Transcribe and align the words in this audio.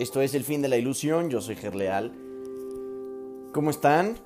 Esto 0.00 0.22
es 0.22 0.34
El 0.34 0.44
fin 0.44 0.62
de 0.62 0.68
la 0.68 0.78
ilusión, 0.78 1.28
yo 1.28 1.42
soy 1.42 1.56
Gerleal. 1.56 2.10
¿Cómo 3.52 3.68
están? 3.68 4.16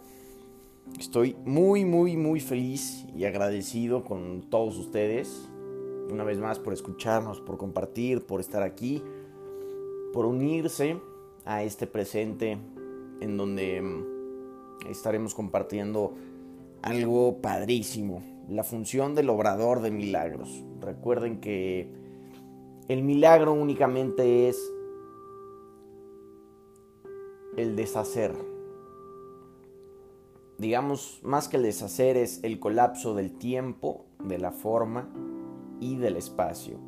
Estoy 1.00 1.34
muy, 1.44 1.84
muy, 1.84 2.16
muy 2.16 2.38
feliz 2.38 3.04
y 3.12 3.24
agradecido 3.24 4.04
con 4.04 4.48
todos 4.50 4.78
ustedes. 4.78 5.48
Una 6.12 6.22
vez 6.22 6.38
más 6.38 6.60
por 6.60 6.74
escucharnos, 6.74 7.40
por 7.40 7.58
compartir, 7.58 8.24
por 8.24 8.38
estar 8.38 8.62
aquí, 8.62 9.02
por 10.12 10.26
unirse 10.26 10.96
a 11.44 11.64
este 11.64 11.88
presente 11.88 12.56
en 13.20 13.36
donde 13.36 13.82
mm, 13.82 14.86
estaremos 14.88 15.34
compartiendo 15.34 16.14
algo 16.82 17.38
padrísimo, 17.42 18.22
la 18.48 18.62
función 18.62 19.16
del 19.16 19.28
obrador 19.28 19.82
de 19.82 19.90
milagros. 19.90 20.62
Recuerden 20.80 21.40
que 21.40 21.90
el 22.86 23.02
milagro 23.02 23.54
únicamente 23.54 24.48
es 24.48 24.70
el 27.56 27.76
deshacer. 27.76 28.34
Digamos, 30.58 31.20
más 31.22 31.48
que 31.48 31.56
el 31.56 31.64
deshacer 31.64 32.16
es 32.16 32.42
el 32.42 32.58
colapso 32.58 33.14
del 33.14 33.36
tiempo, 33.38 34.06
de 34.22 34.38
la 34.38 34.52
forma 34.52 35.08
y 35.80 35.96
del 35.96 36.16
espacio. 36.16 36.78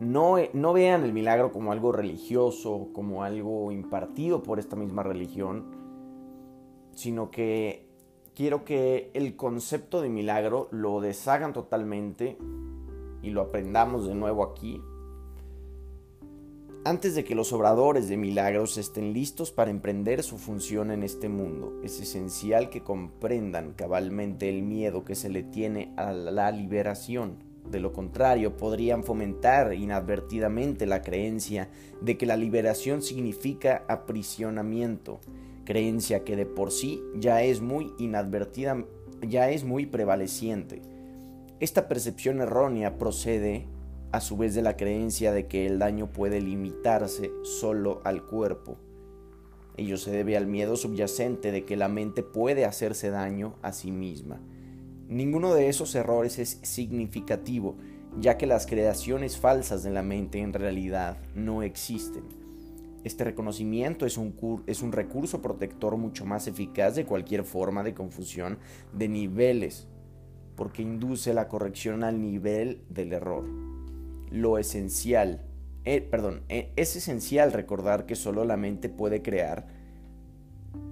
No, 0.00 0.36
no 0.52 0.72
vean 0.72 1.04
el 1.04 1.12
milagro 1.12 1.52
como 1.52 1.72
algo 1.72 1.92
religioso, 1.92 2.88
como 2.92 3.22
algo 3.22 3.72
impartido 3.72 4.42
por 4.42 4.58
esta 4.58 4.76
misma 4.76 5.02
religión, 5.02 5.66
sino 6.94 7.30
que 7.30 7.88
quiero 8.34 8.64
que 8.64 9.10
el 9.14 9.36
concepto 9.36 10.00
de 10.02 10.08
milagro 10.08 10.68
lo 10.70 11.00
deshagan 11.00 11.52
totalmente 11.52 12.36
y 13.22 13.30
lo 13.30 13.42
aprendamos 13.42 14.06
de 14.06 14.14
nuevo 14.14 14.42
aquí 14.42 14.82
antes 16.86 17.16
de 17.16 17.24
que 17.24 17.34
los 17.34 17.52
obradores 17.52 18.08
de 18.08 18.16
milagros 18.16 18.78
estén 18.78 19.12
listos 19.12 19.50
para 19.50 19.72
emprender 19.72 20.22
su 20.22 20.38
función 20.38 20.92
en 20.92 21.02
este 21.02 21.28
mundo, 21.28 21.80
es 21.82 22.00
esencial 22.00 22.70
que 22.70 22.84
comprendan 22.84 23.72
cabalmente 23.72 24.48
el 24.48 24.62
miedo 24.62 25.04
que 25.04 25.16
se 25.16 25.28
le 25.28 25.42
tiene 25.42 25.92
a 25.96 26.12
la 26.12 26.52
liberación. 26.52 27.38
De 27.68 27.80
lo 27.80 27.92
contrario, 27.92 28.56
podrían 28.56 29.02
fomentar 29.02 29.74
inadvertidamente 29.74 30.86
la 30.86 31.02
creencia 31.02 31.70
de 32.00 32.16
que 32.16 32.24
la 32.24 32.36
liberación 32.36 33.02
significa 33.02 33.84
aprisionamiento, 33.88 35.18
creencia 35.64 36.22
que 36.22 36.36
de 36.36 36.46
por 36.46 36.70
sí 36.70 37.02
ya 37.16 37.42
es 37.42 37.60
muy 37.60 37.92
inadvertida, 37.98 38.84
ya 39.22 39.50
es 39.50 39.64
muy 39.64 39.86
prevaleciente. 39.86 40.82
Esta 41.58 41.88
percepción 41.88 42.40
errónea 42.40 42.96
procede 42.96 43.66
a 44.12 44.20
su 44.20 44.36
vez 44.36 44.54
de 44.54 44.62
la 44.62 44.76
creencia 44.76 45.32
de 45.32 45.46
que 45.46 45.66
el 45.66 45.78
daño 45.78 46.12
puede 46.12 46.40
limitarse 46.40 47.30
solo 47.42 48.00
al 48.04 48.24
cuerpo. 48.24 48.78
Ello 49.76 49.98
se 49.98 50.10
debe 50.10 50.36
al 50.36 50.46
miedo 50.46 50.76
subyacente 50.76 51.52
de 51.52 51.64
que 51.64 51.76
la 51.76 51.88
mente 51.88 52.22
puede 52.22 52.64
hacerse 52.64 53.10
daño 53.10 53.56
a 53.62 53.72
sí 53.72 53.90
misma. 53.90 54.40
Ninguno 55.08 55.54
de 55.54 55.68
esos 55.68 55.94
errores 55.94 56.38
es 56.38 56.60
significativo, 56.62 57.76
ya 58.18 58.38
que 58.38 58.46
las 58.46 58.66
creaciones 58.66 59.36
falsas 59.36 59.82
de 59.82 59.90
la 59.90 60.02
mente 60.02 60.40
en 60.40 60.52
realidad 60.52 61.18
no 61.34 61.62
existen. 61.62 62.24
Este 63.04 63.22
reconocimiento 63.22 64.06
es 64.06 64.16
un, 64.16 64.62
es 64.66 64.82
un 64.82 64.92
recurso 64.92 65.42
protector 65.42 65.96
mucho 65.96 66.24
más 66.24 66.48
eficaz 66.48 66.96
de 66.96 67.04
cualquier 67.04 67.44
forma 67.44 67.84
de 67.84 67.94
confusión 67.94 68.58
de 68.92 69.08
niveles, 69.08 69.86
porque 70.56 70.82
induce 70.82 71.34
la 71.34 71.48
corrección 71.48 72.02
al 72.02 72.20
nivel 72.20 72.82
del 72.88 73.12
error 73.12 73.75
lo 74.30 74.58
esencial, 74.58 75.42
eh, 75.84 76.00
perdón, 76.00 76.42
eh, 76.48 76.72
es 76.76 76.96
esencial 76.96 77.52
recordar 77.52 78.06
que 78.06 78.16
solo 78.16 78.44
la 78.44 78.56
mente 78.56 78.88
puede 78.88 79.22
crear 79.22 79.68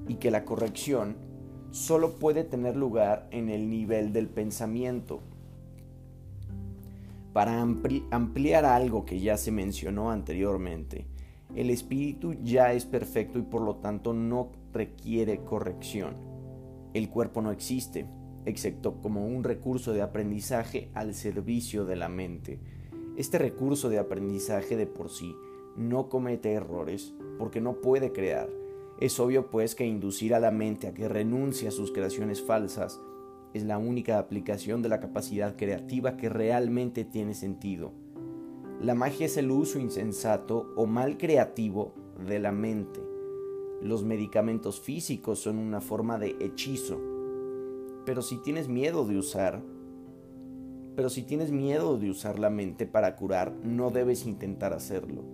y 0.07 0.17
que 0.17 0.31
la 0.31 0.45
corrección 0.45 1.17
solo 1.71 2.19
puede 2.19 2.45
tener 2.45 2.77
lugar 2.77 3.27
en 3.33 3.49
el 3.49 3.69
nivel 3.69 4.13
del 4.13 4.29
pensamiento. 4.29 5.21
Para 7.33 7.61
ampliar 7.61 8.65
algo 8.65 9.05
que 9.05 9.19
ya 9.19 9.37
se 9.37 9.51
mencionó 9.51 10.13
anteriormente, 10.13 11.09
el 11.57 11.71
espíritu 11.71 12.35
ya 12.45 12.73
es 12.73 12.85
perfecto 12.85 13.41
y 13.41 13.43
por 13.43 13.63
lo 13.63 13.77
tanto 13.77 14.13
no 14.13 14.53
requiere 14.73 15.39
corrección. 15.39 16.15
El 16.95 17.11
cuerpo 17.11 17.43
no 17.43 17.51
existe, 17.51 18.07
excepto 18.45 19.01
como 19.01 19.27
un 19.27 19.43
recurso 19.43 19.93
de 19.93 20.03
aprendizaje 20.03 20.91
al 20.95 21.15
servicio 21.15 21.85
de 21.85 21.97
la 21.97 22.09
mente 22.09 22.61
este 23.17 23.39
recurso 23.39 23.89
de 23.89 23.99
aprendizaje 23.99 24.77
de 24.77 24.87
por 24.87 25.09
sí 25.09 25.37
no 25.77 26.09
comete 26.09 26.53
errores 26.53 27.15
porque 27.39 27.61
no 27.61 27.81
puede 27.81 28.13
crear. 28.13 28.49
Es 28.99 29.19
obvio 29.21 29.51
pues 29.51 29.75
que 29.75 29.87
inducir 29.87 30.35
a 30.35 30.41
la 30.41 30.51
mente 30.51 30.87
a 30.87 30.95
que 30.95 31.09
renuncie 31.09 31.69
a 31.69 31.73
sus 31.73 31.93
creaciones 31.93 32.43
falsas 32.43 33.01
es 33.53 33.65
la 33.65 33.79
única 33.79 34.19
aplicación 34.19 34.83
de 34.83 34.89
la 34.89 35.01
capacidad 35.01 35.57
creativa 35.57 36.17
que 36.17 36.29
realmente 36.29 37.05
tiene 37.05 37.35
sentido. 37.35 37.93
La 38.81 38.95
magia 38.95 39.27
es 39.27 39.37
el 39.37 39.51
uso 39.51 39.79
insensato 39.79 40.73
o 40.77 40.87
mal 40.87 41.17
creativo 41.17 41.95
de 42.27 42.41
la 42.41 42.51
mente. 42.51 43.01
Los 43.81 44.05
medicamentos 44.05 44.81
físicos 44.81 45.39
son 45.39 45.59
una 45.59 45.81
forma 45.81 46.19
de 46.19 46.37
hechizo. 46.41 47.01
Pero 48.05 48.23
si 48.23 48.39
tienes 48.39 48.69
miedo 48.69 49.07
de 49.07 49.19
usar 49.19 49.63
pero 50.97 51.11
si 51.11 51.23
tienes 51.23 51.51
miedo 51.51 51.99
de 51.99 52.11
usar 52.11 52.39
la 52.39 52.51
mente 52.51 52.87
para 52.87 53.17
curar, 53.17 53.53
no 53.63 53.91
debes 53.91 54.27
intentar 54.27 54.73
hacerlo. 54.73 55.25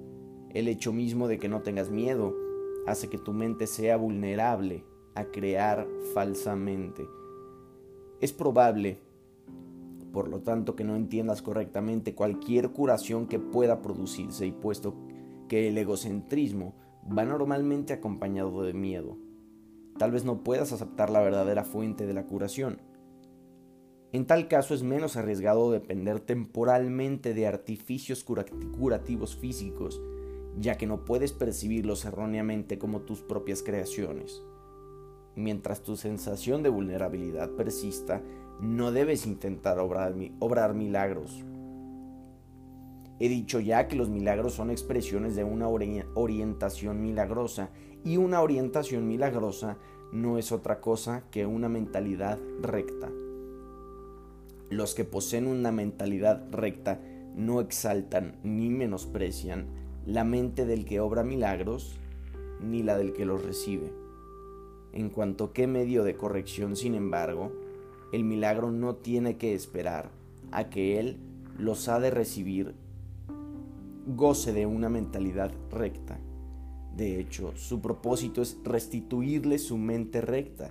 El 0.51 0.69
hecho 0.69 0.93
mismo 0.93 1.29
de 1.29 1.39
que 1.39 1.49
no 1.49 1.61
tengas 1.63 1.91
miedo 1.91 2.35
hace 2.87 3.09
que 3.09 3.19
tu 3.19 3.33
mente 3.33 3.67
sea 3.67 3.97
vulnerable 3.97 4.85
a 5.15 5.25
crear 5.27 5.87
falsamente. 6.15 7.07
Es 8.21 8.33
probable, 8.33 8.99
por 10.13 10.29
lo 10.29 10.41
tanto, 10.41 10.77
que 10.77 10.85
no 10.85 10.97
entiendas 10.97 11.43
correctamente 11.43 12.15
cualquier 12.15 12.71
curación 12.71 13.27
que 13.27 13.39
pueda 13.39 13.83
producirse 13.83 14.47
y 14.47 14.53
puesto 14.53 14.95
que 15.49 15.69
el 15.69 15.79
egocentrismo 15.79 16.75
va 17.07 17.25
normalmente 17.25 17.93
acompañado 17.93 18.63
de 18.63 18.73
miedo. 18.73 19.17
Tal 19.99 20.11
vez 20.11 20.25
no 20.25 20.43
puedas 20.43 20.73
aceptar 20.73 21.11
la 21.11 21.21
verdadera 21.21 21.65
fuente 21.65 22.07
de 22.07 22.15
la 22.15 22.27
curación 22.27 22.79
en 24.13 24.27
tal 24.27 24.49
caso 24.49 24.75
es 24.75 24.83
menos 24.83 25.17
arriesgado 25.17 25.71
depender 25.71 26.19
temporalmente 26.19 27.33
de 27.33 27.47
artificios 27.47 28.25
curativos 28.25 29.37
físicos, 29.37 30.01
ya 30.59 30.77
que 30.77 30.87
no 30.87 31.05
puedes 31.05 31.33
percibirlos 31.33 32.05
erróneamente 32.05 32.79
como 32.79 33.03
tus 33.03 33.21
propias 33.21 33.63
creaciones. 33.63 34.43
Mientras 35.37 35.83
tu 35.83 35.97
sensación 35.97 36.65
de 36.65 36.71
vulnerabilidad 36.71 37.51
persista, 37.51 38.21
no 38.61 38.91
debes 38.91 39.27
intentar 39.27 39.79
obrar, 39.79 40.75
milagros. 40.75 41.45
He 43.21 43.29
dicho 43.29 43.61
ya 43.61 43.87
que 43.87 43.97
los 43.97 44.09
milagros 44.09 44.55
son 44.55 44.71
expresiones 44.71 45.37
de 45.37 45.45
una 45.45 45.69
orientación 45.69 47.01
milagrosa 47.01 47.71
y 48.05 48.17
una 48.17 48.43
orientación 48.43 49.07
milagrosa 49.07 49.79
no 50.13 50.37
es 50.37 50.51
otra 50.51 50.81
cosa 50.81 51.23
que 51.31 51.47
una 51.47 51.69
mentalidad 51.69 52.39
recta. 52.61 53.09
Los 54.71 54.95
que 54.95 55.05
poseen 55.05 55.49
una 55.49 55.73
mentalidad 55.73 56.45
recta 56.53 57.01
no 57.35 57.61
exaltan 57.61 58.37
ni 58.45 58.71
menosprecian 58.71 59.67
la 60.07 60.23
mente 60.23 60.65
del 60.65 60.85
que 60.85 61.01
obra 61.01 61.25
milagros 61.25 61.97
ni 62.61 62.83
la 62.83 62.97
del 62.97 63.13
que 63.13 63.25
los 63.25 63.45
recibe. 63.45 63.93
En 64.93 65.11
cuanto 65.11 65.53
que 65.53 65.67
medio 65.67 66.05
de 66.05 66.17
corrección, 66.17 66.77
sin 66.77 66.95
embargo, 66.95 67.53
el 68.13 68.25
milagro 68.25 68.71
no 68.71 68.95
tiene 68.95 69.37
que 69.37 69.55
esperar 69.55 70.11
a 70.53 70.71
que 70.71 71.01
él 71.01 71.17
los 71.59 71.89
ha 71.89 72.01
de 72.01 72.11
recibir 72.11 72.75
goce 74.07 74.53
de 74.53 74.67
una 74.67 74.89
mentalidad 74.89 75.53
recta. 75.71 76.19
De 76.97 77.21
hecho, 77.21 77.53
su 77.57 77.81
propósito 77.81 78.43
es 78.43 78.57
restituirle 78.65 79.59
su 79.59 79.77
mente 79.79 80.21
recta 80.21 80.71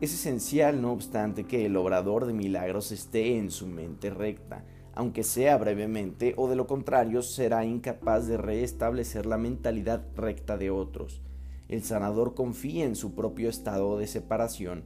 es 0.00 0.12
esencial, 0.12 0.82
no 0.82 0.92
obstante, 0.92 1.44
que 1.44 1.66
el 1.66 1.76
obrador 1.76 2.26
de 2.26 2.32
milagros 2.32 2.90
esté 2.92 3.38
en 3.38 3.50
su 3.50 3.66
mente 3.66 4.10
recta, 4.10 4.64
aunque 4.92 5.22
sea 5.22 5.56
brevemente, 5.56 6.34
o 6.36 6.48
de 6.48 6.56
lo 6.56 6.66
contrario 6.66 7.22
será 7.22 7.64
incapaz 7.64 8.26
de 8.26 8.36
restablecer 8.36 9.26
la 9.26 9.38
mentalidad 9.38 10.04
recta 10.16 10.56
de 10.56 10.70
otros. 10.70 11.22
El 11.68 11.82
sanador 11.82 12.34
confía 12.34 12.84
en 12.84 12.96
su 12.96 13.14
propio 13.14 13.48
estado 13.48 13.96
de 13.98 14.06
separación 14.06 14.82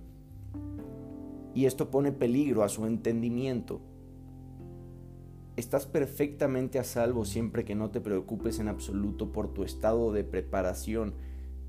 y 1.54 1.66
esto 1.66 1.90
pone 1.90 2.12
peligro 2.12 2.62
a 2.62 2.68
su 2.68 2.86
entendimiento. 2.86 3.80
Estás 5.56 5.86
perfectamente 5.86 6.78
a 6.78 6.84
salvo 6.84 7.24
siempre 7.24 7.64
que 7.64 7.74
no 7.74 7.90
te 7.90 8.00
preocupes 8.00 8.60
en 8.60 8.68
absoluto 8.68 9.32
por 9.32 9.52
tu 9.52 9.64
estado 9.64 10.12
de 10.12 10.22
preparación, 10.22 11.14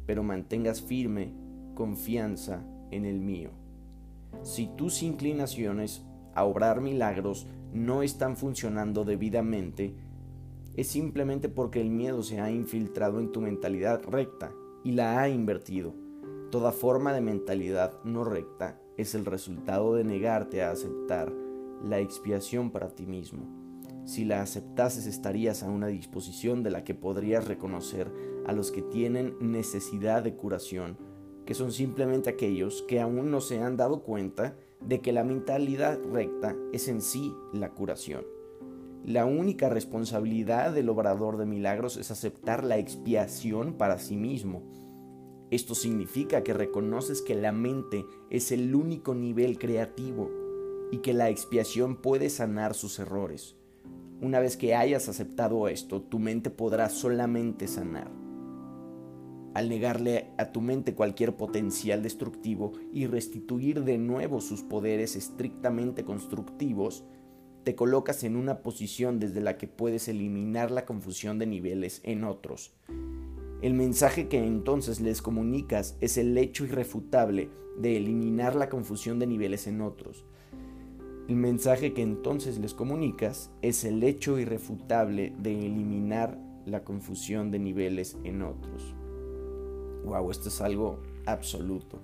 pero 0.05 0.21
mantengas 0.21 0.81
firme 0.81 1.33
confianza 1.73 2.63
en 2.91 3.05
el 3.05 3.19
mío. 3.19 3.51
Si 4.43 4.67
tus 4.67 5.03
inclinaciones 5.03 6.03
a 6.33 6.45
obrar 6.45 6.81
milagros 6.81 7.47
no 7.73 8.03
están 8.03 8.37
funcionando 8.37 9.05
debidamente, 9.05 9.95
es 10.75 10.87
simplemente 10.87 11.49
porque 11.49 11.81
el 11.81 11.89
miedo 11.89 12.23
se 12.23 12.39
ha 12.39 12.51
infiltrado 12.51 13.19
en 13.19 13.31
tu 13.31 13.41
mentalidad 13.41 14.03
recta 14.03 14.51
y 14.83 14.91
la 14.91 15.19
ha 15.19 15.29
invertido. 15.29 15.93
Toda 16.51 16.71
forma 16.71 17.13
de 17.13 17.21
mentalidad 17.21 17.93
no 18.03 18.23
recta 18.23 18.79
es 18.97 19.13
el 19.15 19.25
resultado 19.25 19.95
de 19.95 20.03
negarte 20.03 20.63
a 20.63 20.71
aceptar 20.71 21.33
la 21.83 21.99
expiación 21.99 22.71
para 22.71 22.89
ti 22.89 23.05
mismo. 23.05 23.45
Si 24.05 24.25
la 24.25 24.41
aceptases 24.41 25.05
estarías 25.05 25.61
a 25.61 25.69
una 25.69 25.87
disposición 25.87 26.63
de 26.63 26.71
la 26.71 26.83
que 26.83 26.95
podrías 26.95 27.47
reconocer 27.47 28.11
a 28.47 28.53
los 28.53 28.71
que 28.71 28.81
tienen 28.81 29.35
necesidad 29.39 30.23
de 30.23 30.35
curación, 30.35 30.97
que 31.49 31.55
son 31.55 31.71
simplemente 31.71 32.29
aquellos 32.29 32.83
que 32.83 32.99
aún 32.99 33.31
no 33.31 33.41
se 33.41 33.57
han 33.57 33.75
dado 33.75 34.03
cuenta 34.03 34.55
de 34.81 35.01
que 35.01 35.11
la 35.11 35.23
mentalidad 35.23 35.97
recta 36.13 36.55
es 36.73 36.87
en 36.87 37.01
sí 37.01 37.33
la 37.53 37.71
curación. 37.71 38.23
La 39.03 39.25
única 39.25 39.67
responsabilidad 39.67 40.71
del 40.71 40.89
obrador 40.89 41.37
de 41.37 41.47
milagros 41.47 41.97
es 41.97 42.11
aceptar 42.11 42.63
la 42.63 42.77
expiación 42.77 43.73
para 43.73 43.97
sí 43.97 44.15
mismo. 44.15 44.61
Esto 45.49 45.73
significa 45.73 46.43
que 46.43 46.53
reconoces 46.53 47.23
que 47.23 47.33
la 47.33 47.51
mente 47.51 48.05
es 48.29 48.51
el 48.51 48.75
único 48.75 49.15
nivel 49.15 49.57
creativo 49.57 50.29
y 50.91 50.99
que 50.99 51.15
la 51.15 51.31
expiación 51.31 51.95
puede 51.95 52.29
sanar 52.29 52.75
sus 52.75 52.99
errores. 52.99 53.55
Una 54.21 54.39
vez 54.39 54.55
que 54.55 54.75
hayas 54.75 55.09
aceptado 55.09 55.67
esto, 55.67 55.99
tu 55.99 56.19
mente 56.19 56.51
podrá 56.51 56.89
solamente 56.89 57.67
sanar. 57.67 58.18
Al 59.59 59.67
negarle 59.67 60.27
a 60.37 60.53
tu 60.53 60.61
mente 60.61 60.95
cualquier 60.95 61.35
potencial 61.35 62.01
destructivo 62.01 62.71
y 62.93 63.07
restituir 63.07 63.83
de 63.83 63.97
nuevo 63.97 64.39
sus 64.39 64.61
poderes 64.61 65.17
estrictamente 65.17 66.05
constructivos, 66.05 67.03
te 67.65 67.75
colocas 67.75 68.23
en 68.23 68.37
una 68.37 68.59
posición 68.63 69.19
desde 69.19 69.41
la 69.41 69.57
que 69.57 69.67
puedes 69.67 70.07
eliminar 70.07 70.71
la 70.71 70.85
confusión 70.85 71.39
de 71.39 71.47
niveles 71.47 71.99
en 72.05 72.23
otros. 72.23 72.73
El 73.61 73.73
mensaje 73.73 74.29
que 74.29 74.41
entonces 74.41 75.01
les 75.01 75.21
comunicas 75.21 75.97
es 75.99 76.17
el 76.17 76.37
hecho 76.37 76.63
irrefutable 76.63 77.49
de 77.77 77.97
eliminar 77.97 78.55
la 78.55 78.69
confusión 78.69 79.19
de 79.19 79.27
niveles 79.27 79.67
en 79.67 79.81
otros. 79.81 80.23
El 81.27 81.35
mensaje 81.35 81.93
que 81.93 82.01
entonces 82.01 82.59
les 82.59 82.73
comunicas 82.73 83.51
es 83.61 83.83
el 83.83 84.01
hecho 84.03 84.39
irrefutable 84.39 85.33
de 85.37 85.59
eliminar 85.59 86.39
la 86.65 86.85
confusión 86.85 87.51
de 87.51 87.59
niveles 87.59 88.15
en 88.23 88.41
otros. 88.41 88.95
Wow, 90.09 90.31
esto 90.31 90.49
es 90.49 90.59
algo 90.59 90.97
absoluto. 91.27 91.99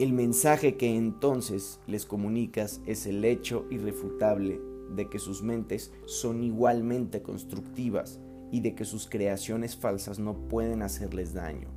El 0.00 0.14
mensaje 0.14 0.76
que 0.78 0.96
entonces 0.96 1.80
les 1.86 2.06
comunicas 2.06 2.80
es 2.86 3.04
el 3.04 3.24
hecho 3.26 3.66
irrefutable 3.70 4.58
de 4.96 5.10
que 5.10 5.18
sus 5.18 5.42
mentes 5.42 5.92
son 6.06 6.42
igualmente 6.42 7.20
constructivas 7.20 8.20
y 8.50 8.60
de 8.60 8.74
que 8.74 8.86
sus 8.86 9.06
creaciones 9.06 9.76
falsas 9.76 10.18
no 10.18 10.48
pueden 10.48 10.80
hacerles 10.80 11.34
daño. 11.34 11.68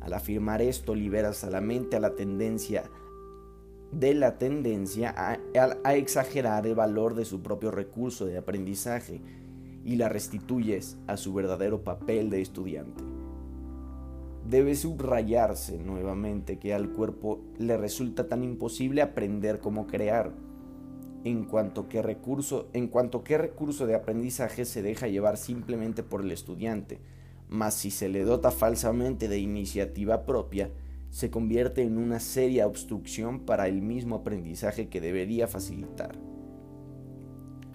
Al 0.00 0.12
afirmar 0.12 0.60
esto 0.60 0.94
liberas 0.94 1.42
a 1.42 1.50
la 1.50 1.62
mente 1.62 1.96
a 1.96 2.00
la 2.00 2.14
tendencia 2.14 2.90
de 3.90 4.12
la 4.12 4.36
tendencia 4.36 5.14
a, 5.16 5.94
exagerar 5.94 6.66
el 6.66 6.74
valor 6.74 7.14
de 7.14 7.24
su 7.24 7.40
propio 7.40 7.70
recurso 7.70 8.26
de 8.26 8.36
aprendizaje 8.36 9.22
y 9.84 9.96
la 9.96 10.10
restituyes 10.10 10.98
a 11.06 11.16
su 11.16 11.32
verdadero 11.32 11.82
papel 11.82 12.28
de 12.28 12.42
estudiante. 12.42 13.13
Debe 14.48 14.74
subrayarse 14.74 15.78
nuevamente 15.78 16.58
que 16.58 16.74
al 16.74 16.90
cuerpo 16.90 17.40
le 17.58 17.76
resulta 17.78 18.28
tan 18.28 18.44
imposible 18.44 19.00
aprender 19.00 19.58
como 19.58 19.86
crear, 19.86 20.32
en 21.24 21.44
cuanto 21.44 21.88
que 21.88 22.02
recurso, 22.02 22.68
en 22.74 22.88
cuanto 22.88 23.24
que 23.24 23.38
recurso 23.38 23.86
de 23.86 23.94
aprendizaje 23.94 24.66
se 24.66 24.82
deja 24.82 25.08
llevar 25.08 25.38
simplemente 25.38 26.02
por 26.02 26.20
el 26.20 26.30
estudiante, 26.30 27.00
mas 27.48 27.74
si 27.74 27.90
se 27.90 28.10
le 28.10 28.24
dota 28.24 28.50
falsamente 28.50 29.28
de 29.28 29.38
iniciativa 29.38 30.26
propia, 30.26 30.70
se 31.08 31.30
convierte 31.30 31.82
en 31.82 31.96
una 31.96 32.20
seria 32.20 32.66
obstrucción 32.66 33.40
para 33.40 33.68
el 33.68 33.80
mismo 33.80 34.16
aprendizaje 34.16 34.88
que 34.88 35.00
debería 35.00 35.46
facilitar. 35.46 36.18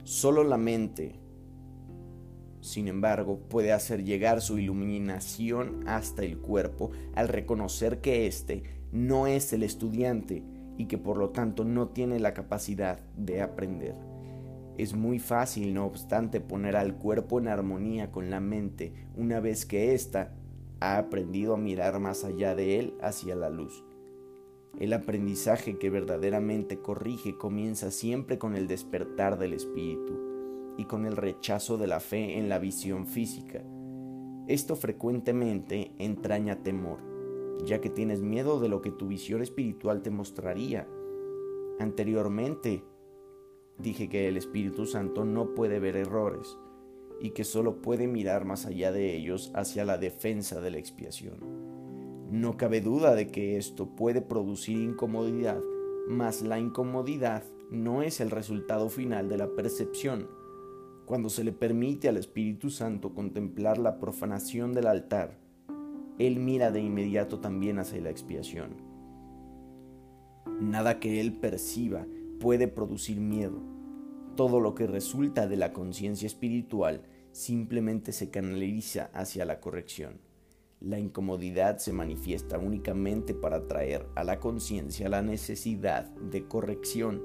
Solo 0.03 0.43
la 0.43 0.57
mente, 0.57 1.19
sin 2.69 2.87
embargo, 2.87 3.39
puede 3.49 3.71
hacer 3.71 4.03
llegar 4.03 4.41
su 4.41 4.59
iluminación 4.59 5.87
hasta 5.87 6.23
el 6.23 6.37
cuerpo 6.37 6.91
al 7.15 7.27
reconocer 7.27 7.99
que 7.99 8.27
éste 8.27 8.61
no 8.91 9.25
es 9.25 9.51
el 9.53 9.63
estudiante 9.63 10.43
y 10.77 10.85
que 10.85 10.99
por 10.99 11.17
lo 11.17 11.31
tanto 11.31 11.63
no 11.63 11.87
tiene 11.87 12.19
la 12.19 12.35
capacidad 12.35 12.99
de 13.17 13.41
aprender. 13.41 13.95
Es 14.77 14.93
muy 14.93 15.17
fácil, 15.17 15.73
no 15.73 15.87
obstante, 15.87 16.41
poner 16.41 16.75
al 16.75 16.95
cuerpo 16.95 17.39
en 17.39 17.47
armonía 17.47 18.11
con 18.11 18.29
la 18.29 18.39
mente 18.39 18.93
una 19.17 19.39
vez 19.39 19.65
que 19.65 19.95
ésta 19.95 20.35
ha 20.79 20.99
aprendido 20.99 21.55
a 21.55 21.57
mirar 21.57 21.99
más 21.99 22.23
allá 22.23 22.53
de 22.53 22.77
él 22.77 22.93
hacia 23.01 23.35
la 23.35 23.49
luz. 23.49 23.83
El 24.79 24.93
aprendizaje 24.93 25.79
que 25.79 25.89
verdaderamente 25.89 26.77
corrige 26.77 27.35
comienza 27.35 27.89
siempre 27.89 28.37
con 28.37 28.55
el 28.55 28.67
despertar 28.67 29.39
del 29.39 29.53
espíritu 29.53 30.28
y 30.79 30.85
con 30.85 31.05
el 31.05 31.17
rechazo 31.17 31.77
de 31.77 31.87
la 31.87 31.99
fe 31.99 32.37
en 32.37 32.47
la 32.47 32.57
visión 32.57 33.05
física. 33.05 33.61
Esto 34.47 34.77
frecuentemente 34.77 35.91
entraña 35.99 36.63
temor, 36.63 36.99
ya 37.65 37.81
que 37.81 37.89
tienes 37.89 38.21
miedo 38.21 38.61
de 38.61 38.69
lo 38.69 38.81
que 38.81 38.89
tu 38.89 39.09
visión 39.09 39.41
espiritual 39.41 40.01
te 40.01 40.09
mostraría. 40.09 40.87
Anteriormente, 41.79 42.81
dije 43.77 44.07
que 44.07 44.29
el 44.29 44.37
Espíritu 44.37 44.85
Santo 44.85 45.25
no 45.25 45.53
puede 45.53 45.81
ver 45.81 45.97
errores, 45.97 46.57
y 47.19 47.31
que 47.31 47.43
solo 47.43 47.81
puede 47.81 48.07
mirar 48.07 48.45
más 48.45 48.65
allá 48.65 48.93
de 48.93 49.17
ellos 49.17 49.51
hacia 49.53 49.83
la 49.83 49.97
defensa 49.97 50.61
de 50.61 50.71
la 50.71 50.77
expiación. 50.77 51.39
No 52.31 52.55
cabe 52.55 52.79
duda 52.79 53.15
de 53.15 53.27
que 53.27 53.57
esto 53.57 53.97
puede 53.97 54.21
producir 54.21 54.77
incomodidad, 54.77 55.61
mas 56.07 56.41
la 56.41 56.57
incomodidad 56.57 57.43
no 57.69 58.01
es 58.01 58.21
el 58.21 58.31
resultado 58.31 58.87
final 58.87 59.27
de 59.27 59.37
la 59.37 59.49
percepción. 59.49 60.38
Cuando 61.09 61.29
se 61.29 61.43
le 61.43 61.51
permite 61.51 62.07
al 62.07 62.17
Espíritu 62.17 62.69
Santo 62.69 63.15
contemplar 63.15 63.79
la 63.79 63.99
profanación 63.99 64.73
del 64.73 64.85
altar, 64.85 65.39
Él 66.19 66.39
mira 66.39 66.69
de 66.69 66.79
inmediato 66.79 67.39
también 67.39 67.79
hacia 67.79 67.99
la 67.99 68.11
expiación. 68.11 68.77
Nada 70.61 70.99
que 70.99 71.19
Él 71.19 71.33
perciba 71.33 72.05
puede 72.39 72.67
producir 72.67 73.19
miedo 73.19 73.59
todo 74.39 74.61
lo 74.61 74.73
que 74.73 74.87
resulta 74.87 75.49
de 75.49 75.57
la 75.57 75.73
conciencia 75.73 76.25
espiritual 76.25 77.01
simplemente 77.33 78.13
se 78.13 78.29
canaliza 78.29 79.09
hacia 79.13 79.43
la 79.43 79.59
corrección. 79.59 80.21
La 80.79 80.97
incomodidad 80.97 81.79
se 81.79 81.91
manifiesta 81.91 82.57
únicamente 82.57 83.33
para 83.33 83.67
traer 83.67 84.07
a 84.15 84.23
la 84.23 84.39
conciencia 84.39 85.09
la 85.09 85.21
necesidad 85.21 86.05
de 86.05 86.47
corrección. 86.47 87.21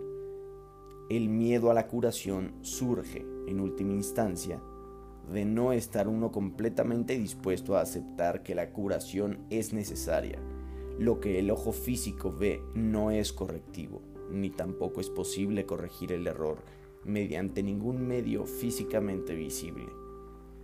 El 1.08 1.28
miedo 1.28 1.70
a 1.70 1.74
la 1.74 1.86
curación 1.86 2.52
surge, 2.62 3.24
en 3.46 3.60
última 3.60 3.92
instancia, 3.92 4.60
de 5.32 5.44
no 5.44 5.72
estar 5.72 6.08
uno 6.08 6.30
completamente 6.32 7.18
dispuesto 7.18 7.76
a 7.76 7.80
aceptar 7.80 8.42
que 8.42 8.54
la 8.54 8.70
curación 8.70 9.38
es 9.50 9.72
necesaria. 9.72 10.38
Lo 10.98 11.20
que 11.20 11.38
el 11.38 11.50
ojo 11.50 11.72
físico 11.72 12.32
ve 12.32 12.60
no 12.74 13.10
es 13.10 13.32
correctivo, 13.32 14.02
ni 14.30 14.50
tampoco 14.50 15.00
es 15.00 15.10
posible 15.10 15.66
corregir 15.66 16.12
el 16.12 16.26
error 16.26 16.62
mediante 17.04 17.62
ningún 17.62 18.06
medio 18.06 18.46
físicamente 18.46 19.34
visible. 19.34 19.86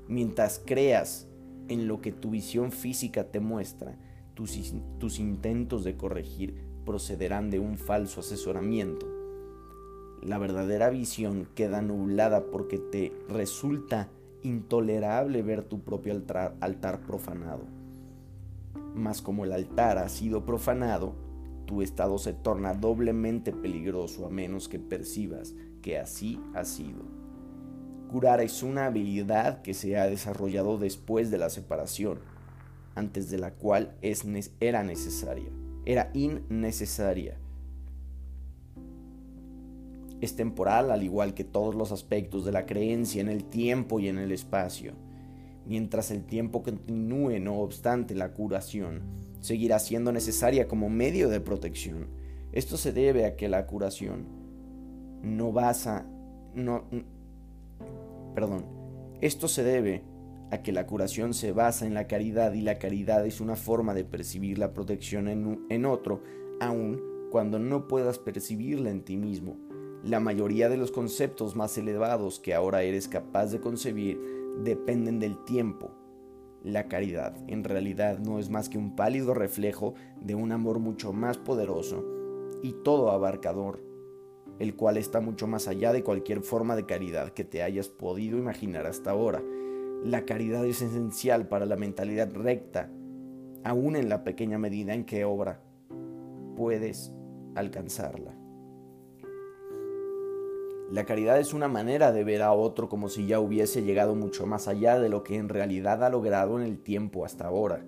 Mientras 0.08 0.62
creas 0.64 1.28
en 1.68 1.86
lo 1.86 2.00
que 2.00 2.12
tu 2.12 2.30
visión 2.30 2.72
física 2.72 3.30
te 3.30 3.40
muestra, 3.40 3.96
tus, 4.34 5.18
intentos 5.18 5.84
de 5.84 5.96
corregir 5.96 6.54
procederán 6.84 7.50
de 7.50 7.58
un 7.58 7.76
falso 7.76 8.20
asesoramiento. 8.20 9.06
La 10.22 10.36
verdadera 10.36 10.90
visión 10.90 11.48
queda 11.54 11.80
nublada 11.80 12.44
porque 12.50 12.78
te 12.78 13.12
resulta 13.28 14.08
intolerable 14.42 15.42
ver 15.42 15.62
tu 15.62 15.80
propio 15.80 16.12
altar, 16.12 17.00
profanado. 17.06 17.62
Mas 18.94 19.22
como 19.22 19.44
el 19.44 19.52
altar 19.52 19.98
ha 19.98 20.08
sido 20.08 20.44
profanado, 20.44 21.14
tu 21.66 21.80
estado 21.82 22.18
se 22.18 22.32
torna 22.32 22.74
doblemente 22.74 23.52
peligroso 23.52 24.26
a 24.26 24.30
menos 24.30 24.68
que 24.68 24.78
percibas 24.78 25.54
que 25.80 25.98
así 25.98 26.40
ha 26.54 26.64
sido. 26.64 27.02
Curar 28.10 28.40
es 28.40 28.62
una 28.62 28.86
habilidad 28.86 29.62
que 29.62 29.72
se 29.72 29.96
ha 29.96 30.06
desarrollado 30.06 30.78
después 30.78 31.30
de 31.30 31.38
la 31.38 31.48
separación, 31.48 32.18
antes 32.94 33.30
de 33.30 33.38
la 33.38 33.52
cual 33.52 33.94
era 34.02 34.82
necesaria, 34.82 35.48
era 35.86 36.10
innecesaria. 36.12 37.38
Es 40.20 40.36
temporal 40.36 40.90
al 40.90 41.02
igual 41.02 41.34
que 41.34 41.44
todos 41.44 41.74
los 41.74 41.92
aspectos 41.92 42.44
de 42.44 42.52
la 42.52 42.66
creencia 42.66 43.20
en 43.20 43.28
el 43.28 43.44
tiempo 43.44 44.00
y 44.00 44.08
en 44.08 44.18
el 44.18 44.32
espacio. 44.32 44.94
Mientras 45.66 46.10
el 46.10 46.24
tiempo 46.24 46.62
continúe, 46.62 47.38
no 47.40 47.60
obstante, 47.60 48.14
la 48.14 48.32
curación 48.32 49.02
seguirá 49.40 49.78
siendo 49.78 50.12
necesaria 50.12 50.68
como 50.68 50.88
medio 50.90 51.28
de 51.28 51.40
protección. 51.40 52.08
Esto 52.52 52.76
se 52.76 52.92
debe 52.92 53.24
a 53.24 53.36
que 53.36 53.48
la 53.48 53.66
curación 53.66 54.26
no 55.22 55.52
basa, 55.52 56.06
no, 56.54 56.84
perdón, 58.34 58.64
Esto 59.20 59.48
se 59.48 59.62
debe 59.62 60.02
a 60.50 60.62
que 60.62 60.72
la 60.72 60.86
curación 60.86 61.34
se 61.34 61.52
basa 61.52 61.86
en 61.86 61.94
la 61.94 62.06
caridad 62.06 62.52
y 62.54 62.62
la 62.62 62.78
caridad 62.78 63.24
es 63.24 63.40
una 63.40 63.54
forma 63.54 63.94
de 63.94 64.04
percibir 64.04 64.58
la 64.58 64.72
protección 64.72 65.28
en, 65.28 65.66
en 65.68 65.84
otro, 65.84 66.22
aun 66.58 67.00
cuando 67.30 67.58
no 67.58 67.86
puedas 67.86 68.18
percibirla 68.18 68.90
en 68.90 69.04
ti 69.04 69.16
mismo. 69.16 69.69
La 70.04 70.18
mayoría 70.18 70.70
de 70.70 70.78
los 70.78 70.92
conceptos 70.92 71.56
más 71.56 71.76
elevados 71.76 72.40
que 72.40 72.54
ahora 72.54 72.82
eres 72.82 73.06
capaz 73.06 73.52
de 73.52 73.60
concebir 73.60 74.18
dependen 74.64 75.18
del 75.18 75.44
tiempo. 75.44 75.90
La 76.62 76.88
caridad 76.88 77.36
en 77.48 77.64
realidad 77.64 78.18
no 78.18 78.38
es 78.38 78.48
más 78.48 78.70
que 78.70 78.78
un 78.78 78.96
pálido 78.96 79.34
reflejo 79.34 79.94
de 80.18 80.34
un 80.34 80.52
amor 80.52 80.78
mucho 80.78 81.12
más 81.12 81.36
poderoso 81.36 82.02
y 82.62 82.72
todo 82.82 83.10
abarcador, 83.10 83.82
el 84.58 84.74
cual 84.74 84.96
está 84.96 85.20
mucho 85.20 85.46
más 85.46 85.68
allá 85.68 85.92
de 85.92 86.02
cualquier 86.02 86.40
forma 86.40 86.76
de 86.76 86.86
caridad 86.86 87.30
que 87.30 87.44
te 87.44 87.62
hayas 87.62 87.88
podido 87.88 88.38
imaginar 88.38 88.86
hasta 88.86 89.10
ahora. 89.10 89.42
La 90.02 90.24
caridad 90.24 90.64
es 90.64 90.80
esencial 90.80 91.46
para 91.46 91.66
la 91.66 91.76
mentalidad 91.76 92.32
recta, 92.32 92.90
aún 93.64 93.96
en 93.96 94.08
la 94.08 94.24
pequeña 94.24 94.56
medida 94.56 94.94
en 94.94 95.04
que 95.04 95.26
obra 95.26 95.60
puedes 96.56 97.12
alcanzarla. 97.54 98.39
La 100.90 101.04
caridad 101.04 101.38
es 101.38 101.54
una 101.54 101.68
manera 101.68 102.10
de 102.10 102.24
ver 102.24 102.42
a 102.42 102.52
otro 102.52 102.88
como 102.88 103.08
si 103.08 103.24
ya 103.24 103.38
hubiese 103.38 103.82
llegado 103.82 104.16
mucho 104.16 104.44
más 104.44 104.66
allá 104.66 104.98
de 104.98 105.08
lo 105.08 105.22
que 105.22 105.36
en 105.36 105.48
realidad 105.48 106.02
ha 106.02 106.10
logrado 106.10 106.60
en 106.60 106.66
el 106.66 106.80
tiempo 106.80 107.24
hasta 107.24 107.46
ahora. 107.46 107.86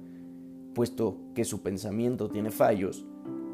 Puesto 0.73 1.18
que 1.35 1.44
su 1.44 1.62
pensamiento 1.62 2.30
tiene 2.30 2.52
fallos, 2.52 3.04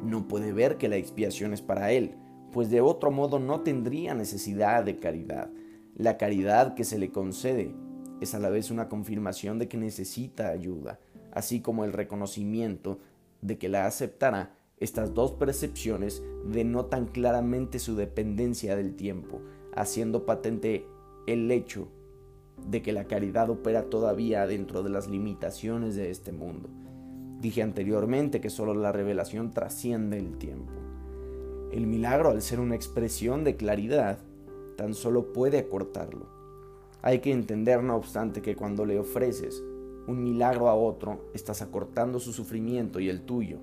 no 0.05 0.28
puede 0.28 0.52
ver 0.52 0.76
que 0.76 0.90
la 0.90 0.97
expiación 0.97 1.55
es 1.55 1.62
para 1.62 1.93
él, 1.93 2.14
pues 2.52 2.69
de 2.69 2.83
otro 2.83 3.11
modo 3.11 3.38
no 3.38 3.62
tendría 3.62 4.12
necesidad 4.12 4.85
de 4.85 4.99
caridad. 4.99 5.50
La 5.97 6.19
caridad 6.19 6.75
que 6.75 6.85
se 6.85 6.99
le 6.99 7.11
concede 7.11 7.75
es 8.21 8.35
a 8.35 8.38
la 8.38 8.50
vez 8.50 8.71
una 8.71 8.90
confirmación 8.90 9.59
de 9.59 9.67
que 9.67 9.78
necesita 9.78 10.49
ayuda, 10.49 11.00
así 11.33 11.62
como 11.62 11.87
el 11.87 11.95
reconocimiento 11.95 12.99
de 13.40 13.57
que 13.57 13.71
la 13.71 13.87
aceptará 13.87 14.58
estas 14.80 15.14
dos 15.14 15.32
percepciones 15.32 16.23
denotan 16.44 17.06
claramente 17.06 17.78
su 17.78 17.97
dependencia 17.97 18.76
del 18.76 18.94
tiempo, 18.94 19.40
haciendo 19.75 20.25
patente 20.25 20.87
el 21.26 21.50
hecho 21.50 21.88
de 22.66 22.82
que 22.82 22.92
la 22.92 23.04
caridad 23.04 23.50
opera 23.50 23.85
todavía 23.85 24.47
dentro 24.47 24.82
de 24.82 24.90
las 24.90 25.08
limitaciones 25.08 25.97
de 25.97 26.11
este 26.11 26.32
mundo. 26.32 26.68
Dije 27.40 27.62
anteriormente 27.62 28.40
que 28.40 28.50
solo 28.50 28.75
la 28.75 28.92
revelación 28.92 29.52
trasciende 29.52 30.18
el 30.18 30.38
tiempo. 30.38 30.73
El 31.73 31.87
milagro, 31.87 32.30
al 32.30 32.42
ser 32.42 32.61
una 32.61 32.75
expresión 32.75 33.44
de 33.44 33.56
claridad, 33.56 34.18
tan 34.76 34.94
solo 34.94 35.32
puede 35.32 35.58
acortarlo. 35.58 36.26
Hay 37.02 37.20
que 37.20 37.32
entender, 37.32 37.82
no 37.82 37.97
obstante, 37.97 38.42
que 38.42 38.56
cuando 38.56 38.85
le 38.85 38.99
ofreces 38.99 39.62
un 40.06 40.23
milagro 40.23 40.68
a 40.68 40.75
otro, 40.75 41.30
estás 41.35 41.62
acortando 41.62 42.18
su 42.18 42.32
sufrimiento 42.32 42.99
y 42.99 43.08
el 43.08 43.23
tuyo, 43.23 43.58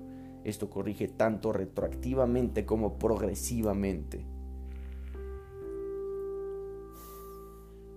esto 0.46 0.70
corrige 0.70 1.08
tanto 1.08 1.52
retroactivamente 1.52 2.64
como 2.64 2.98
progresivamente. 2.98 4.24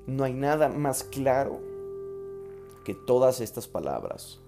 No 0.08 0.24
hay 0.24 0.34
nada 0.34 0.68
más 0.68 1.03
claro 1.03 1.60
que 2.84 2.96
todas 2.96 3.39
estas 3.39 3.68
palabras. 3.68 4.39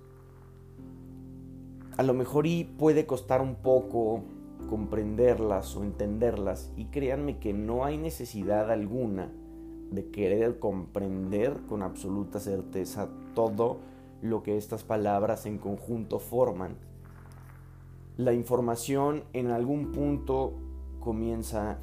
A 1.96 2.02
lo 2.02 2.16
mejor 2.16 2.48
y 2.48 2.64
puede 2.64 3.06
costar 3.06 3.40
un 3.40 3.54
poco 3.54 4.24
comprenderlas 4.68 5.76
o 5.76 5.84
entenderlas 5.84 6.72
y 6.76 6.86
créanme 6.86 7.38
que 7.38 7.54
no 7.54 7.86
hay 7.86 7.98
necesidad 8.00 8.72
alguna 8.72 9.32
de 9.92 10.10
querer 10.10 10.58
comprender 10.58 11.56
con 11.68 11.84
absoluta 11.84 12.40
certeza 12.40 13.10
todo 13.36 13.78
lo 14.24 14.42
que 14.42 14.58
estas 14.58 14.84
palabras 14.84 15.46
en 15.46 15.60
conjunto 15.60 16.18
forman 16.18 16.78
la 18.22 18.34
información 18.34 19.24
en 19.34 19.50
algún 19.50 19.92
punto 19.92 20.54
comienza, 21.00 21.80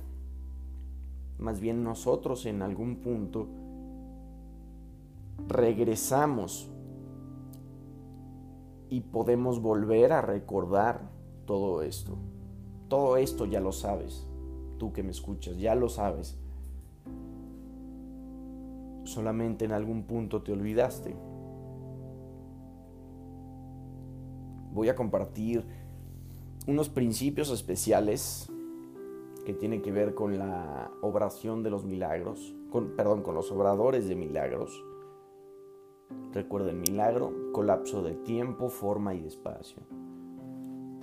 más 1.39 1.59
bien 1.59 1.83
nosotros 1.83 2.47
en 2.47 2.63
algún 2.63 2.97
punto 2.97 3.49
regresamos 5.49 6.71
y 8.89 9.01
podemos 9.01 9.61
volver 9.61 10.13
a 10.13 10.23
recordar 10.23 11.11
todo 11.45 11.83
esto. 11.83 12.17
Todo 12.87 13.17
esto 13.17 13.45
ya 13.45 13.61
lo 13.61 13.73
sabes, 13.73 14.25
tú 14.79 14.93
que 14.93 15.03
me 15.03 15.11
escuchas, 15.11 15.59
ya 15.59 15.75
lo 15.75 15.89
sabes. 15.89 16.39
Solamente 19.03 19.65
en 19.65 19.73
algún 19.73 20.05
punto 20.05 20.43
te 20.43 20.53
olvidaste. 20.53 21.17
Voy 24.73 24.89
a 24.89 24.95
compartir 24.95 25.65
unos 26.69 26.91
principios 26.91 27.51
especiales 27.51 28.53
que 29.47 29.55
tienen 29.55 29.81
que 29.81 29.91
ver 29.91 30.15
con 30.15 30.37
la 30.37 30.91
obración 31.01 31.63
de 31.63 31.71
los 31.71 31.87
milagros, 31.87 32.55
con, 32.69 32.95
perdón, 32.95 33.23
con 33.23 33.35
los 33.35 33.51
obradores 33.51 34.07
de 34.07 34.15
milagros. 34.15 34.85
Recuerden, 36.35 36.83
milagro, 36.83 37.33
colapso 37.53 38.03
de 38.03 38.17
tiempo, 38.17 38.69
forma 38.69 39.15
y 39.15 39.27
espacio. 39.27 39.79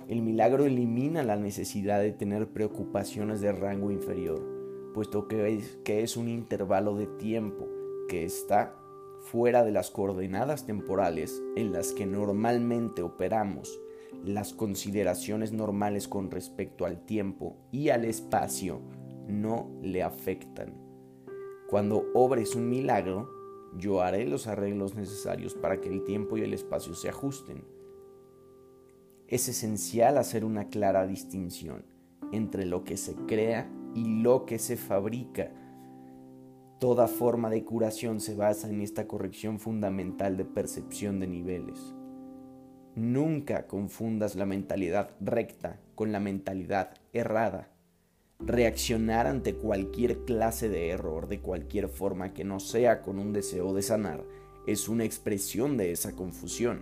El 0.06 0.22
milagro 0.22 0.66
elimina 0.66 1.24
la 1.24 1.34
necesidad 1.34 2.00
de 2.00 2.12
tener 2.12 2.52
preocupaciones 2.52 3.40
de 3.40 3.50
rango 3.50 3.90
inferior, 3.90 4.40
puesto 4.94 5.26
que 5.26 5.52
es, 5.52 5.78
que 5.84 6.04
es 6.04 6.16
un 6.16 6.28
intervalo 6.28 6.94
de 6.94 7.08
tiempo 7.08 7.66
que 8.08 8.24
está 8.24 8.76
fuera 9.18 9.64
de 9.64 9.72
las 9.72 9.90
coordenadas 9.90 10.64
temporales 10.64 11.42
en 11.56 11.72
las 11.72 11.92
que 11.92 12.06
normalmente 12.06 13.02
operamos 13.02 13.80
las 14.24 14.52
consideraciones 14.52 15.52
normales 15.52 16.08
con 16.08 16.30
respecto 16.30 16.84
al 16.84 17.04
tiempo 17.04 17.56
y 17.70 17.90
al 17.90 18.04
espacio 18.04 18.80
no 19.28 19.70
le 19.82 20.02
afectan. 20.02 20.74
Cuando 21.68 22.04
obres 22.14 22.54
un 22.54 22.68
milagro, 22.68 23.28
yo 23.76 24.00
haré 24.00 24.24
los 24.26 24.46
arreglos 24.46 24.94
necesarios 24.94 25.54
para 25.54 25.80
que 25.80 25.88
el 25.88 26.04
tiempo 26.04 26.36
y 26.36 26.42
el 26.42 26.54
espacio 26.54 26.94
se 26.94 27.08
ajusten. 27.08 27.64
Es 29.26 29.48
esencial 29.48 30.18
hacer 30.18 30.44
una 30.44 30.68
clara 30.68 31.06
distinción 31.06 31.84
entre 32.32 32.66
lo 32.66 32.84
que 32.84 32.96
se 32.96 33.14
crea 33.26 33.70
y 33.94 34.22
lo 34.22 34.46
que 34.46 34.58
se 34.58 34.76
fabrica. 34.76 35.50
Toda 36.78 37.08
forma 37.08 37.50
de 37.50 37.64
curación 37.64 38.20
se 38.20 38.34
basa 38.36 38.68
en 38.68 38.80
esta 38.80 39.08
corrección 39.08 39.58
fundamental 39.58 40.36
de 40.36 40.44
percepción 40.44 41.18
de 41.18 41.26
niveles. 41.26 41.95
Nunca 42.96 43.66
confundas 43.66 44.36
la 44.36 44.46
mentalidad 44.46 45.10
recta 45.20 45.78
con 45.94 46.12
la 46.12 46.18
mentalidad 46.18 46.94
errada. 47.12 47.68
Reaccionar 48.38 49.26
ante 49.26 49.54
cualquier 49.54 50.24
clase 50.24 50.70
de 50.70 50.88
error 50.88 51.28
de 51.28 51.40
cualquier 51.40 51.88
forma 51.88 52.32
que 52.32 52.44
no 52.44 52.58
sea 52.58 53.02
con 53.02 53.18
un 53.18 53.34
deseo 53.34 53.74
de 53.74 53.82
sanar 53.82 54.24
es 54.66 54.88
una 54.88 55.04
expresión 55.04 55.76
de 55.76 55.92
esa 55.92 56.16
confusión. 56.16 56.80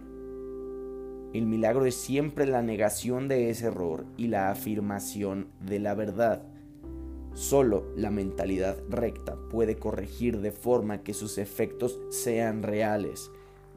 El 1.34 1.46
milagro 1.46 1.84
es 1.84 1.96
siempre 1.96 2.46
la 2.46 2.62
negación 2.62 3.26
de 3.26 3.50
ese 3.50 3.66
error 3.66 4.06
y 4.16 4.28
la 4.28 4.52
afirmación 4.52 5.48
de 5.66 5.80
la 5.80 5.94
verdad. 5.94 6.44
Solo 7.32 7.86
la 7.96 8.12
mentalidad 8.12 8.76
recta 8.88 9.36
puede 9.50 9.78
corregir 9.78 10.40
de 10.42 10.52
forma 10.52 11.02
que 11.02 11.12
sus 11.12 11.38
efectos 11.38 11.98
sean 12.10 12.62
reales 12.62 13.32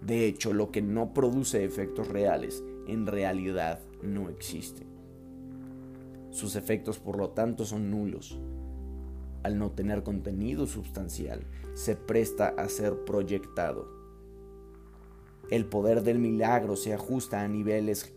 de 0.08 0.26
hecho, 0.26 0.54
lo 0.54 0.72
que 0.72 0.82
no 0.82 1.14
produce 1.14 1.66
efectos 1.66 2.08
reales 2.08 2.64
en 2.88 3.08
realidad 3.08 3.82
no 4.02 4.30
existe. 4.30 4.88
Sus 6.32 6.56
efectos, 6.56 6.98
por 6.98 7.18
lo 7.18 7.32
tanto, 7.32 7.66
son 7.66 7.92
nulos. 7.92 8.40
Al 9.44 9.60
no 9.60 9.72
tener 9.72 10.04
contenido 10.04 10.66
sustancial, 10.66 11.42
se 11.74 11.98
presta 11.98 12.48
a 12.48 12.70
ser 12.70 13.04
proyectado. 13.04 13.90
El 15.52 15.66
poder 15.66 16.04
del 16.04 16.20
milagro 16.20 16.78
se 16.78 16.94
ajusta 16.94 17.42
a 17.42 17.50
niveles 17.50 18.14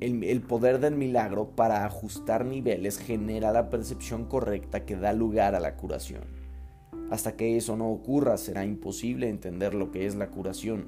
el, 0.00 0.42
poder 0.42 0.78
del 0.78 0.94
milagro 0.94 1.56
para 1.56 1.86
ajustar 1.86 2.44
niveles 2.44 2.98
genera 2.98 3.50
la 3.50 3.70
percepción 3.70 4.26
correcta 4.26 4.84
que 4.84 4.96
da 4.96 5.14
lugar 5.14 5.54
a 5.54 5.60
la 5.60 5.76
curación. 5.76 6.33
Hasta 7.10 7.36
que 7.36 7.56
eso 7.56 7.76
no 7.76 7.90
ocurra 7.90 8.36
será 8.36 8.64
imposible 8.64 9.28
entender 9.28 9.74
lo 9.74 9.90
que 9.90 10.06
es 10.06 10.14
la 10.14 10.28
curación. 10.28 10.86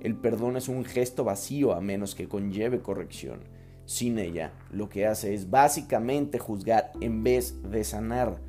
El 0.00 0.16
perdón 0.16 0.56
es 0.56 0.68
un 0.68 0.84
gesto 0.84 1.24
vacío 1.24 1.72
a 1.72 1.80
menos 1.80 2.14
que 2.14 2.28
conlleve 2.28 2.80
corrección. 2.80 3.40
Sin 3.86 4.18
ella, 4.18 4.52
lo 4.70 4.88
que 4.88 5.06
hace 5.06 5.34
es 5.34 5.50
básicamente 5.50 6.38
juzgar 6.38 6.92
en 7.00 7.22
vez 7.22 7.62
de 7.62 7.84
sanar. 7.84 8.40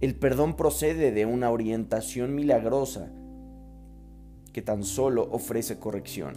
El 0.00 0.14
perdón 0.16 0.56
procede 0.56 1.12
de 1.12 1.26
una 1.26 1.50
orientación 1.50 2.34
milagrosa 2.34 3.10
que 4.52 4.62
tan 4.62 4.84
solo 4.84 5.28
ofrece 5.30 5.78
corrección. 5.78 6.34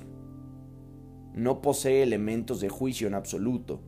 No 1.33 1.61
posee 1.61 2.01
elementos 2.01 2.59
de 2.59 2.69
juicio 2.69 3.07
en 3.07 3.13
absoluto. 3.13 3.79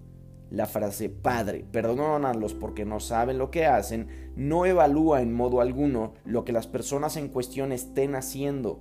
la 0.51 0.65
frase 0.65 1.09
Padre, 1.09 1.63
perdónalos 1.71 2.55
porque 2.55 2.83
no 2.83 2.99
saben 2.99 3.37
lo 3.37 3.51
que 3.51 3.67
hacen, 3.67 4.28
no 4.39 4.65
evalúa 4.65 5.21
en 5.21 5.33
modo 5.33 5.59
alguno 5.59 6.13
lo 6.23 6.45
que 6.45 6.53
las 6.53 6.65
personas 6.65 7.17
en 7.17 7.27
cuestión 7.27 7.73
estén 7.73 8.15
haciendo. 8.15 8.79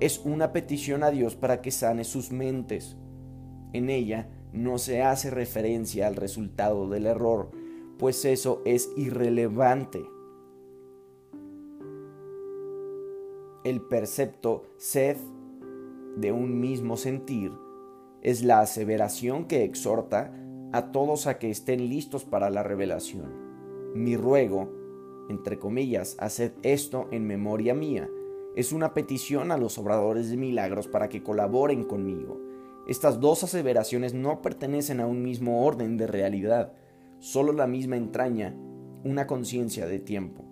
Es 0.00 0.18
una 0.24 0.50
petición 0.50 1.02
a 1.02 1.10
Dios 1.10 1.36
para 1.36 1.60
que 1.60 1.70
sane 1.70 2.04
sus 2.04 2.32
mentes. 2.32 2.96
En 3.74 3.90
ella 3.90 4.30
no 4.54 4.78
se 4.78 5.02
hace 5.02 5.30
referencia 5.30 6.06
al 6.06 6.16
resultado 6.16 6.88
del 6.88 7.04
error, 7.04 7.50
pues 7.98 8.24
eso 8.24 8.62
es 8.64 8.90
irrelevante. 8.96 10.02
El 13.62 13.82
percepto 13.82 14.64
sed 14.78 15.18
de 16.16 16.32
un 16.32 16.60
mismo 16.60 16.96
sentir 16.96 17.52
es 18.22 18.42
la 18.42 18.60
aseveración 18.60 19.44
que 19.44 19.64
exhorta 19.64 20.34
a 20.72 20.92
todos 20.92 21.26
a 21.26 21.38
que 21.38 21.50
estén 21.50 21.90
listos 21.90 22.24
para 22.24 22.48
la 22.48 22.62
revelación. 22.62 23.43
Mi 23.94 24.16
ruego, 24.16 24.68
entre 25.28 25.58
comillas, 25.58 26.16
haced 26.18 26.52
esto 26.62 27.08
en 27.10 27.26
memoria 27.26 27.74
mía, 27.74 28.10
es 28.56 28.72
una 28.72 28.94
petición 28.94 29.50
a 29.50 29.56
los 29.56 29.78
obradores 29.78 30.30
de 30.30 30.36
milagros 30.36 30.88
para 30.88 31.08
que 31.08 31.22
colaboren 31.22 31.84
conmigo. 31.84 32.40
Estas 32.86 33.20
dos 33.20 33.42
aseveraciones 33.42 34.12
no 34.14 34.42
pertenecen 34.42 35.00
a 35.00 35.06
un 35.06 35.22
mismo 35.22 35.64
orden 35.64 35.96
de 35.96 36.06
realidad, 36.06 36.72
solo 37.20 37.52
la 37.52 37.66
misma 37.66 37.96
entraña 37.96 38.54
una 39.04 39.26
conciencia 39.26 39.86
de 39.86 39.98
tiempo, 39.98 40.44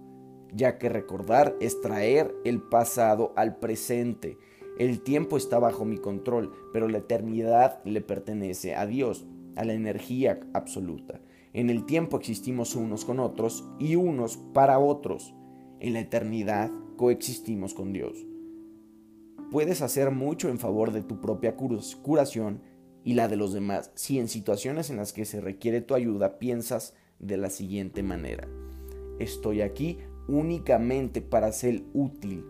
ya 0.53 0.79
que 0.79 0.89
recordar 0.89 1.57
es 1.61 1.81
traer 1.81 2.35
el 2.45 2.63
pasado 2.63 3.33
al 3.37 3.57
presente 3.57 4.39
el 4.79 5.03
tiempo 5.03 5.37
está 5.37 5.59
bajo 5.59 5.85
mi 5.85 5.99
control, 5.99 6.53
pero 6.73 6.89
la 6.89 6.99
eternidad 6.99 7.83
le 7.85 8.01
pertenece 8.01 8.75
a 8.75 8.87
Dios, 8.87 9.27
a 9.55 9.65
la 9.65 9.75
energía 9.75 10.41
absoluta. 10.55 11.21
En 11.53 11.71
el 11.71 11.85
tiempo 11.85 12.17
existimos 12.17 12.75
unos 12.77 13.05
con 13.05 13.21
otros 13.21 13.65
y 13.79 13.97
unos 13.97 14.37
para 14.37 14.79
otros. 14.79 15.35
En 15.81 15.93
la 15.93 16.01
eternidad 16.01 16.71
coexistimos 16.97 17.75
con 17.75 17.93
Dios. 17.93 18.27
Puedes 19.51 19.83
hacer 19.83 20.11
mucho 20.11 20.49
en 20.49 20.59
favor 20.59 20.93
de 20.93 21.03
tu 21.03 21.21
propia 21.21 21.57
curación 21.57 22.63
y 23.05 23.15
la 23.15 23.29
de 23.29 23.37
los 23.37 23.53
demás 23.53 23.91
si 23.95 24.19
en 24.19 24.29
situaciones 24.29 24.89
en 24.91 24.97
las 24.97 25.13
que 25.13 25.25
se 25.25 25.41
requiere 25.41 25.81
tu 25.81 25.95
ayuda 25.95 26.39
piensas 26.39 26.95
de 27.19 27.37
la 27.37 27.51
siguiente 27.51 28.03
manera. 28.03 28.49
Estoy 29.19 29.61
aquí 29.61 29.99
únicamente 30.29 31.21
para 31.21 31.53
ser 31.53 31.83
útil 31.93 32.45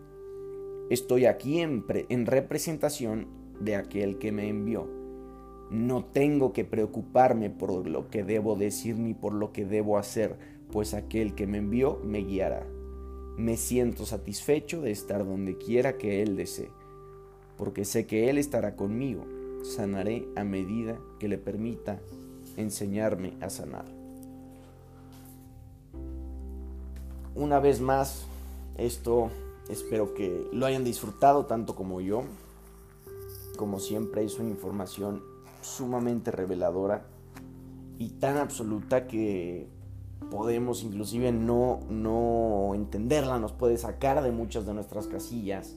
Estoy 0.92 1.24
aquí 1.24 1.60
en, 1.60 1.86
representación 2.26 3.26
de 3.58 3.76
aquel 3.76 4.18
que 4.18 4.30
me 4.30 4.50
envió. 4.50 4.86
No 5.72 6.04
tengo 6.04 6.52
que 6.52 6.64
preocuparme 6.64 7.50
por 7.50 7.86
lo 7.86 8.10
que 8.10 8.22
debo 8.22 8.56
decir 8.56 8.96
ni 8.98 9.14
por 9.14 9.32
lo 9.32 9.52
que 9.52 9.64
debo 9.64 9.98
hacer, 9.98 10.36
pues 10.70 10.94
aquel 10.94 11.34
que 11.34 11.46
me 11.46 11.58
envió 11.58 11.98
me 12.04 12.18
guiará. 12.18 12.66
Me 13.36 13.56
siento 13.56 14.04
satisfecho 14.06 14.82
de 14.82 14.90
estar 14.90 15.24
donde 15.24 15.56
quiera 15.56 15.96
que 15.96 16.22
Él 16.22 16.36
desee, 16.36 16.70
porque 17.56 17.84
sé 17.84 18.06
que 18.06 18.28
Él 18.28 18.38
estará 18.38 18.76
conmigo. 18.76 19.24
Sanaré 19.64 20.28
a 20.36 20.44
medida 20.44 20.98
que 21.18 21.28
le 21.28 21.38
permita 21.38 22.00
enseñarme 22.56 23.32
a 23.40 23.48
sanar. 23.48 23.86
Una 27.34 27.60
vez 27.60 27.80
más, 27.80 28.26
esto 28.76 29.30
Espero 29.68 30.12
que 30.12 30.48
lo 30.52 30.66
hayan 30.66 30.84
disfrutado 30.84 31.46
tanto 31.46 31.74
como 31.74 32.00
yo. 32.00 32.24
Como 33.56 33.78
siempre 33.78 34.24
es 34.24 34.38
una 34.38 34.50
información 34.50 35.22
sumamente 35.62 36.30
reveladora 36.30 37.06
y 37.98 38.10
tan 38.10 38.36
absoluta 38.36 39.06
que 39.06 39.68
podemos 40.30 40.82
inclusive 40.82 41.32
no, 41.32 41.80
no 41.88 42.74
entenderla, 42.74 43.38
nos 43.38 43.52
puede 43.52 43.76
sacar 43.76 44.22
de 44.22 44.32
muchas 44.32 44.66
de 44.66 44.74
nuestras 44.74 45.06
casillas. 45.06 45.76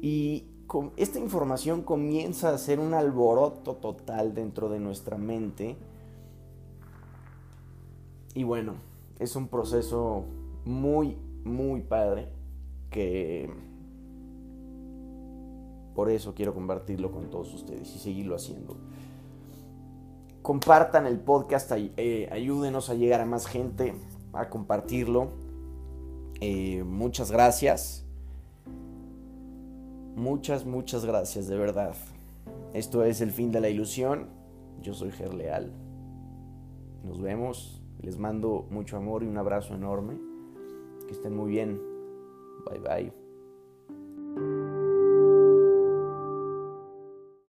Y 0.00 0.46
con 0.66 0.92
esta 0.96 1.18
información 1.18 1.82
comienza 1.82 2.52
a 2.52 2.58
ser 2.58 2.80
un 2.80 2.94
alboroto 2.94 3.76
total 3.76 4.34
dentro 4.34 4.68
de 4.68 4.80
nuestra 4.80 5.18
mente. 5.18 5.76
Y 8.34 8.44
bueno, 8.44 8.74
es 9.18 9.36
un 9.36 9.48
proceso 9.48 10.24
muy, 10.64 11.16
muy 11.44 11.82
padre 11.82 12.28
que 12.90 13.50
por 15.94 16.10
eso 16.10 16.34
quiero 16.34 16.54
compartirlo 16.54 17.10
con 17.10 17.30
todos 17.30 17.52
ustedes 17.54 17.94
y 17.94 17.98
seguirlo 17.98 18.36
haciendo. 18.36 18.76
Compartan 20.42 21.06
el 21.06 21.20
podcast, 21.20 21.70
eh, 21.74 22.28
ayúdenos 22.32 22.90
a 22.90 22.94
llegar 22.94 23.20
a 23.20 23.26
más 23.26 23.46
gente, 23.46 23.94
a 24.32 24.48
compartirlo. 24.48 25.28
Eh, 26.40 26.82
muchas 26.84 27.30
gracias. 27.30 28.04
Muchas, 30.16 30.66
muchas 30.66 31.04
gracias, 31.04 31.46
de 31.46 31.56
verdad. 31.56 31.94
Esto 32.74 33.04
es 33.04 33.20
el 33.20 33.30
fin 33.30 33.52
de 33.52 33.60
la 33.60 33.68
ilusión. 33.68 34.28
Yo 34.80 34.94
soy 34.94 35.10
Gerleal. 35.12 35.72
Nos 37.04 37.20
vemos. 37.20 37.78
Les 38.00 38.18
mando 38.18 38.66
mucho 38.70 38.96
amor 38.96 39.22
y 39.22 39.26
un 39.26 39.38
abrazo 39.38 39.74
enorme. 39.74 40.18
Que 41.06 41.12
estén 41.12 41.36
muy 41.36 41.50
bien. 41.50 41.80
Bye 42.68 42.80
bye. 42.80 43.21